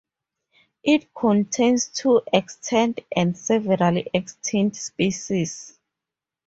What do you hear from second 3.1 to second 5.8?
and several extinct species.